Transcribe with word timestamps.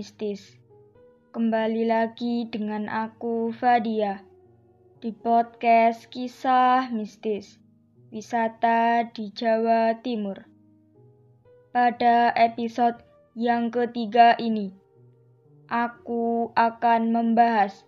mistis. 0.00 0.56
Kembali 1.36 1.84
lagi 1.84 2.48
dengan 2.48 2.88
aku 2.88 3.52
Fadia 3.52 4.24
di 5.04 5.12
podcast 5.12 6.08
Kisah 6.08 6.88
Mistis 6.88 7.60
Wisata 8.08 9.04
di 9.12 9.28
Jawa 9.28 10.00
Timur. 10.00 10.48
Pada 11.76 12.32
episode 12.32 13.04
yang 13.36 13.68
ketiga 13.68 14.40
ini, 14.40 14.72
aku 15.68 16.48
akan 16.56 17.12
membahas 17.12 17.84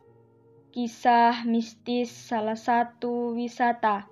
kisah 0.77 1.49
mistis 1.49 2.13
salah 2.13 2.61
satu 2.61 3.33
wisata 3.33 4.05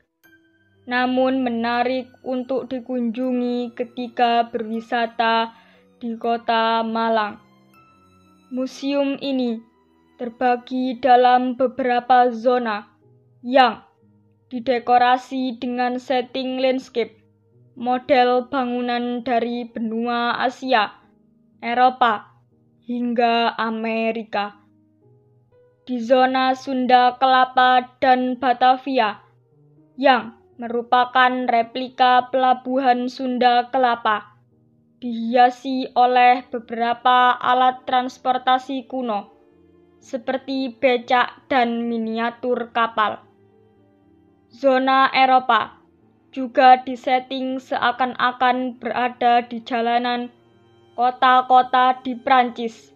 namun 0.83 1.39
menarik 1.39 2.11
untuk 2.27 2.67
dikunjungi 2.67 3.71
ketika 3.79 4.51
berwisata 4.51 5.55
di 6.03 6.19
Kota 6.19 6.83
Malang. 6.83 7.39
Museum 8.51 9.15
ini 9.23 9.63
terbagi 10.19 10.99
dalam 10.99 11.55
beberapa 11.55 12.27
zona 12.35 12.91
yang 13.39 13.87
didekorasi 14.51 15.63
dengan 15.63 15.95
setting 15.95 16.59
landscape 16.59 17.15
model 17.79 18.51
bangunan 18.51 19.23
dari 19.23 19.63
benua 19.63 20.43
Asia, 20.43 20.91
Eropa, 21.63 22.28
hingga 22.89 23.53
Amerika. 23.53 24.57
Di 25.85 26.01
zona 26.01 26.57
Sunda 26.57 27.21
Kelapa 27.21 27.85
dan 28.01 28.41
Batavia 28.41 29.21
yang 29.93 30.33
merupakan 30.57 31.45
replika 31.45 32.33
pelabuhan 32.33 33.05
Sunda 33.05 33.69
Kelapa 33.69 34.41
dihiasi 35.05 35.93
oleh 35.93 36.49
beberapa 36.49 37.37
alat 37.37 37.85
transportasi 37.85 38.89
kuno 38.89 39.37
seperti 40.01 40.73
becak 40.73 41.45
dan 41.45 41.85
miniatur 41.85 42.73
kapal. 42.73 43.21
Zona 44.49 45.13
Eropa 45.13 45.77
juga 46.33 46.81
disetting 46.81 47.61
seakan-akan 47.61 48.81
berada 48.81 49.45
di 49.45 49.61
jalanan 49.61 50.33
kota-kota 50.99 52.03
di 52.03 52.11
Prancis 52.11 52.91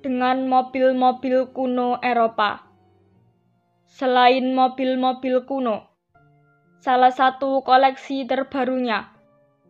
dengan 0.00 0.48
mobil-mobil 0.48 1.52
kuno 1.52 2.00
Eropa. 2.00 2.64
Selain 3.84 4.56
mobil-mobil 4.56 5.44
kuno, 5.44 5.92
salah 6.80 7.12
satu 7.12 7.60
koleksi 7.68 8.24
terbarunya 8.24 9.12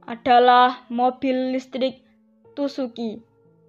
adalah 0.06 0.86
mobil 0.86 1.50
listrik 1.50 2.06
Tusuki 2.54 3.18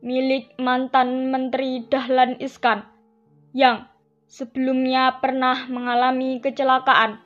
milik 0.06 0.53
mantan 0.62 1.33
Menteri 1.33 1.81
Dahlan 1.89 2.38
Iskan 2.38 2.85
yang 3.57 3.89
sebelumnya 4.29 5.17
pernah 5.17 5.66
mengalami 5.66 6.38
kecelakaan 6.38 7.17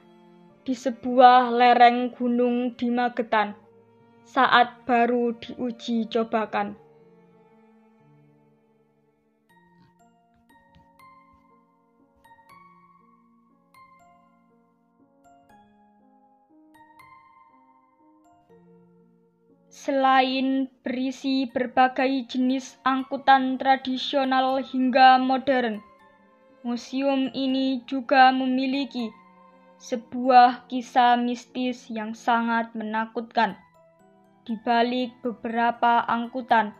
di 0.63 0.71
sebuah 0.71 1.51
lereng 1.51 2.15
gunung 2.15 2.71
di 2.79 2.87
Magetan 2.87 3.66
saat 4.27 4.83
baru 4.83 5.31
diuji 5.39 6.11
cobakan. 6.11 6.75
Selain 19.71 20.67
berisi 20.83 21.47
berbagai 21.47 22.27
jenis 22.27 22.75
angkutan 22.83 23.55
tradisional 23.55 24.59
hingga 24.59 25.15
modern, 25.15 25.79
museum 26.67 27.31
ini 27.31 27.79
juga 27.87 28.35
memiliki 28.35 29.07
sebuah 29.79 30.67
kisah 30.67 31.15
mistis 31.15 31.87
yang 31.87 32.11
sangat 32.11 32.75
menakutkan 32.75 33.55
di 34.47 34.55
balik 34.55 35.11
beberapa 35.19 36.07
angkutan 36.07 36.71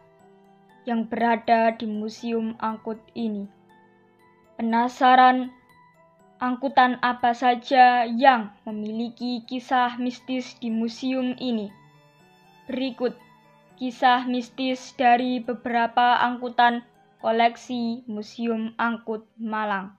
yang 0.87 1.03
berada 1.03 1.75
di 1.75 1.83
museum 1.83 2.55
angkut 2.63 2.95
ini. 3.11 3.43
Penasaran 4.55 5.51
angkutan 6.39 6.95
apa 7.03 7.35
saja 7.35 8.07
yang 8.07 8.55
memiliki 8.63 9.43
kisah 9.43 9.99
mistis 9.99 10.55
di 10.63 10.71
museum 10.71 11.35
ini? 11.43 11.67
Berikut 12.71 13.19
kisah 13.75 14.23
mistis 14.31 14.95
dari 14.95 15.43
beberapa 15.43 16.23
angkutan 16.23 16.87
koleksi 17.19 18.07
Museum 18.07 18.73
Angkut 18.79 19.27
Malang. 19.35 19.93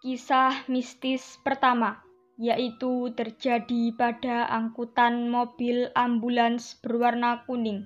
Kisah 0.00 0.64
mistis 0.64 1.36
pertama 1.44 2.00
yaitu 2.40 3.12
terjadi 3.12 3.92
pada 3.92 4.48
angkutan 4.48 5.28
mobil 5.28 5.92
ambulans 5.92 6.80
berwarna 6.80 7.44
kuning 7.44 7.84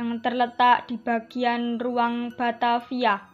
yang 0.00 0.24
terletak 0.24 0.88
di 0.88 0.96
bagian 0.96 1.76
ruang 1.76 2.32
Batavia 2.32 3.28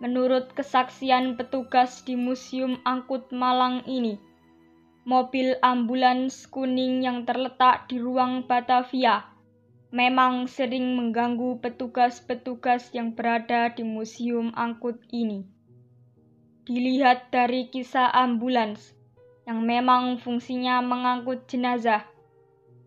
Menurut 0.00 0.54
kesaksian 0.56 1.36
petugas 1.36 2.06
di 2.06 2.16
Museum 2.16 2.80
Angkut 2.88 3.28
Malang 3.34 3.84
ini, 3.84 4.16
mobil 5.04 5.60
ambulans 5.60 6.48
kuning 6.48 7.04
yang 7.04 7.28
terletak 7.28 7.84
di 7.90 8.00
ruang 8.00 8.48
Batavia 8.48 9.28
memang 9.90 10.46
sering 10.46 10.94
mengganggu 10.96 11.58
petugas-petugas 11.60 12.94
yang 12.94 13.12
berada 13.12 13.74
di 13.74 13.82
Museum 13.82 14.54
Angkut 14.54 15.02
ini. 15.10 15.59
Dilihat 16.68 17.32
dari 17.32 17.72
kisah 17.72 18.12
ambulans 18.12 18.92
yang 19.48 19.64
memang 19.64 20.20
fungsinya 20.20 20.84
mengangkut 20.84 21.48
jenazah, 21.48 22.04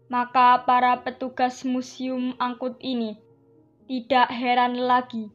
maka 0.08 0.62
para 0.64 1.02
petugas 1.02 1.66
museum 1.66 2.38
angkut 2.38 2.78
ini 2.80 3.18
tidak 3.90 4.30
heran 4.30 4.78
lagi 4.78 5.34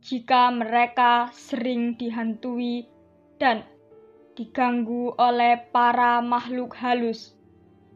jika 0.00 0.48
mereka 0.48 1.28
sering 1.36 1.96
dihantui 2.00 2.88
dan 3.36 3.64
diganggu 4.34 5.14
oleh 5.14 5.60
para 5.70 6.18
makhluk 6.24 6.74
halus 6.74 7.36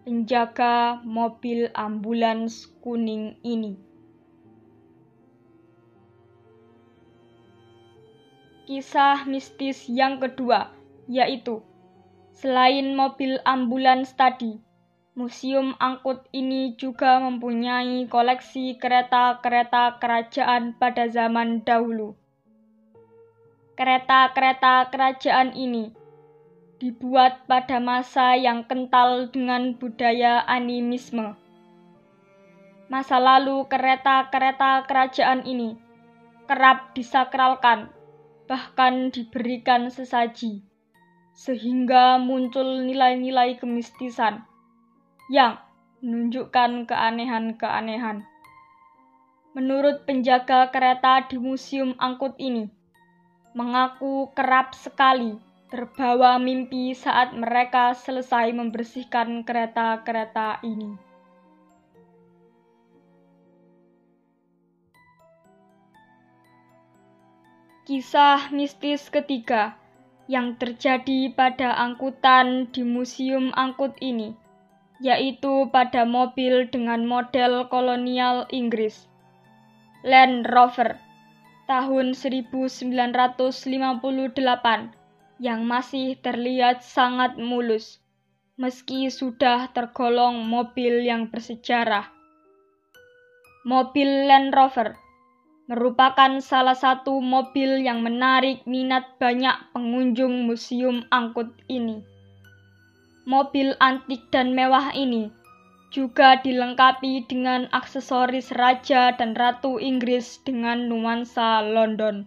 penjaga 0.07 1.03
mobil 1.05 1.69
ambulans 1.75 2.71
kuning 2.85 3.37
ini. 3.45 3.88
Kisah 8.69 9.25
mistis 9.25 9.89
yang 9.89 10.21
kedua 10.21 10.69
yaitu 11.09 11.65
selain 12.37 12.93
mobil 12.93 13.41
ambulans 13.49 14.13
tadi, 14.13 14.61
museum 15.17 15.73
angkut 15.81 16.29
ini 16.37 16.77
juga 16.77 17.17
mempunyai 17.17 18.05
koleksi 18.13 18.77
kereta-kereta 18.77 19.97
kerajaan 19.97 20.77
pada 20.77 21.09
zaman 21.09 21.65
dahulu. 21.65 22.13
Kereta-kereta 23.73 24.93
kerajaan 24.93 25.57
ini 25.57 25.89
dibuat 26.77 27.49
pada 27.49 27.81
masa 27.81 28.37
yang 28.37 28.69
kental 28.69 29.33
dengan 29.33 29.81
budaya 29.81 30.45
animisme. 30.45 31.41
Masa 32.93 33.17
lalu 33.17 33.65
kereta-kereta 33.65 34.85
kerajaan 34.85 35.49
ini 35.49 35.81
kerap 36.45 36.93
disakralkan, 36.93 37.97
bahkan 38.49 39.13
diberikan 39.13 39.93
sesaji, 39.93 40.65
sehingga 41.37 42.17
muncul 42.17 42.83
nilai-nilai 42.89 43.61
kemistisan 43.61 44.43
yang 45.29 45.61
menunjukkan 46.01 46.89
keanehan-keanehan. 46.89 48.25
Menurut 49.53 50.09
penjaga 50.09 50.73
kereta 50.73 51.29
di 51.29 51.37
museum 51.37 51.93
angkut 52.01 52.33
ini, 52.41 52.73
mengaku 53.53 54.33
kerap 54.33 54.73
sekali 54.73 55.37
terbawa 55.69 56.41
mimpi 56.41 56.97
saat 56.97 57.37
mereka 57.37 57.93
selesai 57.93 58.57
membersihkan 58.57 59.45
kereta-kereta 59.45 60.65
ini. 60.65 61.08
Kisah 67.89 68.53
mistis 68.53 69.09
ketiga 69.09 69.73
yang 70.29 70.61
terjadi 70.61 71.33
pada 71.33 71.73
angkutan 71.73 72.69
di 72.69 72.85
museum 72.85 73.49
angkut 73.57 73.97
ini, 74.05 74.37
yaitu 75.01 75.73
pada 75.73 76.05
mobil 76.05 76.69
dengan 76.69 77.09
model 77.09 77.65
kolonial 77.73 78.45
Inggris, 78.53 79.09
Land 80.05 80.53
Rover, 80.53 81.01
tahun 81.65 82.13
1958 82.13 83.57
yang 85.41 85.65
masih 85.65 86.21
terlihat 86.21 86.85
sangat 86.85 87.41
mulus, 87.41 88.05
meski 88.61 89.09
sudah 89.09 89.73
tergolong 89.73 90.45
mobil 90.45 91.09
yang 91.09 91.33
bersejarah. 91.33 92.05
Mobil 93.65 94.29
Land 94.29 94.53
Rover 94.53 95.08
merupakan 95.69 96.41
salah 96.41 96.73
satu 96.73 97.21
mobil 97.21 97.85
yang 97.85 98.01
menarik 98.01 98.65
minat 98.65 99.21
banyak 99.21 99.53
pengunjung 99.77 100.49
museum 100.49 101.05
angkut 101.13 101.53
ini. 101.69 102.01
Mobil 103.29 103.77
antik 103.77 104.33
dan 104.33 104.57
mewah 104.57 104.97
ini 104.97 105.29
juga 105.93 106.41
dilengkapi 106.41 107.29
dengan 107.29 107.69
aksesoris 107.73 108.53
raja 108.57 109.13
dan 109.13 109.37
ratu 109.37 109.77
Inggris 109.77 110.41
dengan 110.45 110.89
nuansa 110.89 111.61
London. 111.61 112.25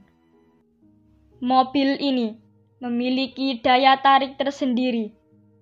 Mobil 1.41 1.97
ini 1.97 2.37
memiliki 2.77 3.57
daya 3.61 3.97
tarik 4.01 4.37
tersendiri 4.37 5.13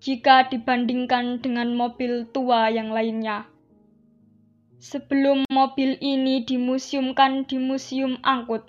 jika 0.03 0.47
dibandingkan 0.47 1.39
dengan 1.43 1.75
mobil 1.75 2.27
tua 2.31 2.67
yang 2.67 2.91
lainnya. 2.91 3.47
Sebelum 4.79 5.43
mobil 5.51 5.99
ini 5.99 6.47
dimuseumkan 6.47 7.43
di 7.43 7.59
Museum 7.59 8.15
Angkut, 8.23 8.63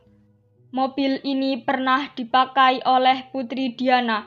mobil 0.74 1.22
ini 1.22 1.62
pernah 1.62 2.10
dipakai 2.18 2.82
oleh 2.82 3.30
Putri 3.30 3.78
Diana 3.78 4.26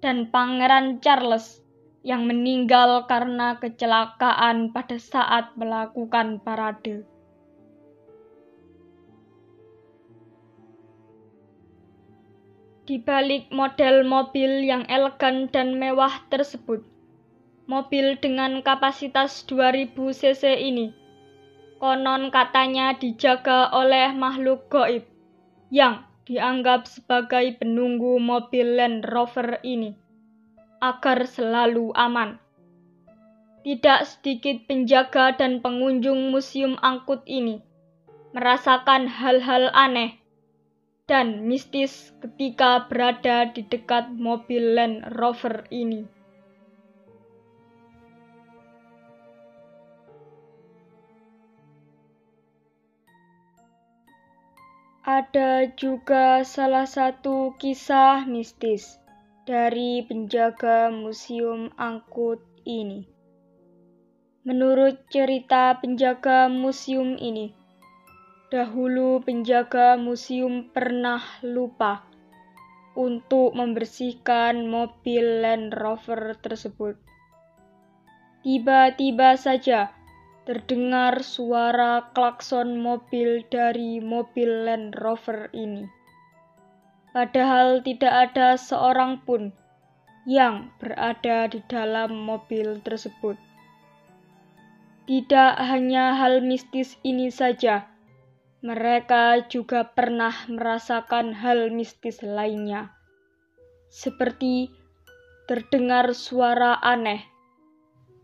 dan 0.00 0.32
Pangeran 0.32 1.04
Charles 1.04 1.60
yang 2.00 2.24
meninggal 2.24 3.04
karena 3.04 3.60
kecelakaan 3.60 4.72
pada 4.72 4.96
saat 4.96 5.52
melakukan 5.52 6.40
parade. 6.40 7.04
Di 12.88 12.96
balik 12.96 13.52
model 13.52 14.08
mobil 14.08 14.64
yang 14.64 14.88
elegan 14.88 15.52
dan 15.52 15.76
mewah 15.76 16.24
tersebut, 16.32 16.80
mobil 17.68 18.16
dengan 18.16 18.64
kapasitas 18.64 19.44
2000 19.44 19.92
cc 19.92 20.56
ini 20.56 21.01
konon 21.82 22.30
katanya 22.30 22.94
dijaga 22.94 23.74
oleh 23.74 24.14
makhluk 24.14 24.70
goib 24.70 25.02
yang 25.74 26.06
dianggap 26.30 26.86
sebagai 26.86 27.58
penunggu 27.58 28.22
mobil 28.22 28.78
Land 28.78 29.02
Rover 29.10 29.58
ini 29.66 29.90
agar 30.78 31.26
selalu 31.26 31.90
aman. 31.98 32.38
Tidak 33.66 34.00
sedikit 34.06 34.62
penjaga 34.70 35.34
dan 35.34 35.58
pengunjung 35.58 36.30
museum 36.30 36.78
angkut 36.86 37.26
ini 37.26 37.58
merasakan 38.30 39.10
hal-hal 39.10 39.66
aneh 39.74 40.22
dan 41.10 41.50
mistis 41.50 42.14
ketika 42.22 42.86
berada 42.86 43.50
di 43.50 43.66
dekat 43.66 44.06
mobil 44.14 44.78
Land 44.78 45.18
Rover 45.18 45.66
ini. 45.74 46.21
Ada 55.02 55.74
juga 55.74 56.46
salah 56.46 56.86
satu 56.86 57.58
kisah 57.58 58.22
mistis 58.26 59.02
dari 59.42 60.06
penjaga 60.06 60.94
museum 60.94 61.74
angkut 61.74 62.38
ini. 62.62 63.10
Menurut 64.46 65.02
cerita 65.10 65.74
penjaga 65.82 66.46
museum 66.46 67.18
ini, 67.18 67.50
Dahulu 68.52 69.24
penjaga 69.24 69.96
museum 69.96 70.68
pernah 70.76 71.24
lupa 71.40 72.04
untuk 72.92 73.56
membersihkan 73.56 74.68
mobil 74.68 75.40
Land 75.40 75.72
Rover 75.72 76.36
tersebut. 76.36 77.00
Tiba-tiba 78.44 79.40
saja 79.40 79.96
terdengar 80.42 81.22
suara 81.22 82.10
klakson 82.10 82.82
mobil 82.82 83.46
dari 83.46 84.02
mobil 84.02 84.66
Land 84.66 84.98
Rover 84.98 85.46
ini. 85.54 85.86
Padahal 87.14 87.84
tidak 87.86 88.32
ada 88.32 88.58
seorang 88.58 89.22
pun 89.22 89.54
yang 90.26 90.70
berada 90.82 91.46
di 91.46 91.62
dalam 91.70 92.14
mobil 92.14 92.82
tersebut. 92.82 93.38
Tidak 95.06 95.52
hanya 95.58 96.14
hal 96.14 96.42
mistis 96.42 96.94
ini 97.02 97.30
saja, 97.30 97.90
mereka 98.62 99.42
juga 99.50 99.82
pernah 99.90 100.30
merasakan 100.46 101.34
hal 101.34 101.74
mistis 101.74 102.22
lainnya, 102.22 102.94
seperti 103.90 104.70
terdengar 105.50 106.14
suara 106.14 106.78
aneh, 106.78 107.31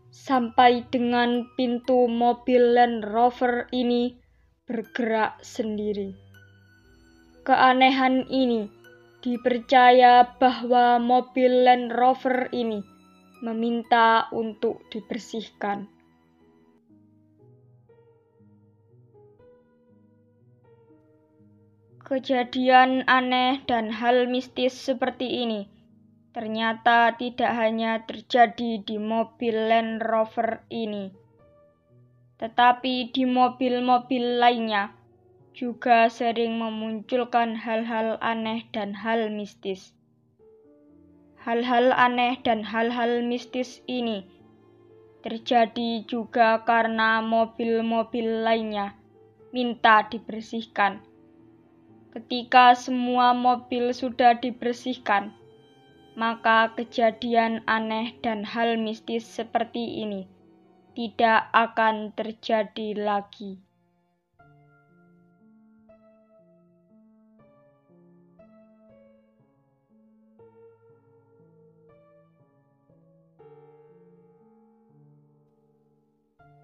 sampai 0.09 0.85
dengan 0.89 1.45
pintu 1.53 2.09
mobil 2.09 2.73
Land 2.73 3.05
Rover 3.05 3.69
ini 3.69 4.17
bergerak 4.65 5.41
sendiri. 5.41 6.13
Keanehan 7.45 8.29
ini 8.29 8.69
dipercaya 9.21 10.25
bahwa 10.37 11.01
mobil 11.01 11.65
Land 11.65 11.93
Rover 11.93 12.49
ini 12.53 12.81
meminta 13.41 14.27
untuk 14.33 14.83
dibersihkan. 14.89 15.87
Kejadian 22.09 23.05
aneh 23.05 23.61
dan 23.69 23.93
hal 23.93 24.25
mistis 24.25 24.73
seperti 24.73 25.45
ini 25.45 25.69
ternyata 26.39 27.19
tidak 27.19 27.51
hanya 27.51 27.99
terjadi 28.07 28.79
di 28.79 28.95
mobil 28.95 29.51
Land 29.51 29.99
Rover 29.99 30.63
ini, 30.71 31.11
tetapi 32.39 33.11
di 33.11 33.27
mobil-mobil 33.27 34.39
lainnya 34.39 34.95
juga 35.51 36.07
sering 36.07 36.55
memunculkan 36.55 37.59
hal-hal 37.59 38.15
aneh 38.23 38.63
dan 38.71 38.95
hal 38.95 39.27
mistis. 39.27 39.91
hal-hal 41.43 41.91
aneh 41.91 42.39
dan 42.39 42.63
hal-hal 42.63 43.19
mistis 43.19 43.83
ini 43.83 44.23
terjadi 45.19 46.07
juga 46.07 46.63
karena 46.63 47.19
mobil-mobil 47.19 48.47
lainnya 48.47 48.95
minta 49.51 50.07
dibersihkan. 50.07 51.03
Ketika 52.15 52.79
semua 52.79 53.35
mobil 53.35 53.91
sudah 53.91 54.39
dibersihkan, 54.39 55.35
maka 56.17 56.73
kejadian 56.73 57.61
aneh 57.69 58.17
dan 58.25 58.45
hal 58.45 58.77
mistis 58.77 59.25
seperti 59.25 60.01
ini 60.01 60.29
tidak 60.99 61.47
akan 61.55 62.11
terjadi 62.11 62.91
lagi. 62.97 63.61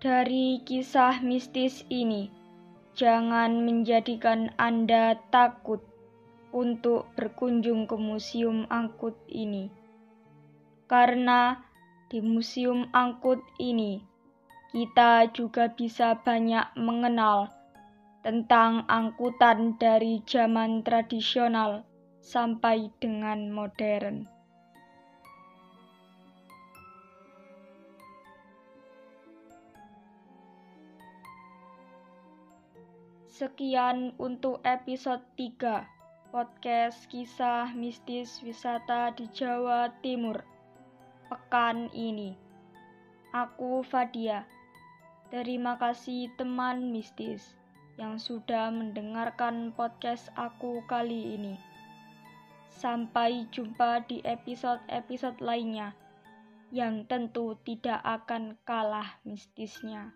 Dari 0.05 0.61
kisah 0.61 1.23
mistis 1.25 1.81
ini, 1.89 2.29
jangan 2.93 3.65
menjadikan 3.65 4.53
Anda 4.59 5.17
takut 5.33 5.94
untuk 6.55 7.11
berkunjung 7.19 7.83
ke 7.83 7.99
museum 7.99 8.63
angkut 8.71 9.19
ini, 9.27 9.67
karena 10.87 11.59
di 12.07 12.23
museum 12.23 12.87
angkut 12.95 13.43
ini 13.59 13.99
kita 14.71 15.27
juga 15.35 15.67
bisa 15.75 16.15
banyak 16.15 16.71
mengenal 16.79 17.51
tentang 18.23 18.87
angkutan 18.87 19.75
dari 19.75 20.23
zaman 20.23 20.79
tradisional 20.81 21.83
sampai 22.23 22.87
dengan 23.03 23.51
modern. 23.51 24.31
Sekian 33.35 34.15
untuk 34.15 34.63
episode 34.63 35.21
3 35.35 35.94
podcast 36.35 37.07
kisah 37.07 37.71
mistis 37.71 38.43
wisata 38.43 39.07
di 39.15 39.23
Jawa 39.31 39.87
Timur 40.03 40.43
pekan 41.31 41.87
ini. 41.95 42.35
Aku 43.31 43.87
Fadia. 43.87 44.43
Terima 45.31 45.79
kasih 45.79 46.27
teman 46.35 46.91
mistis 46.91 47.55
yang 47.95 48.19
sudah 48.19 48.67
mendengarkan 48.67 49.71
podcast 49.79 50.27
aku 50.35 50.83
kali 50.91 51.39
ini. 51.39 51.55
Sampai 52.67 53.47
jumpa 53.55 54.03
di 54.03 54.19
episode-episode 54.27 55.39
lainnya 55.39 55.95
yang 56.67 57.07
tentu 57.07 57.55
tidak 57.63 58.03
akan 58.03 58.59
kalah 58.67 59.23
mistisnya. 59.23 60.11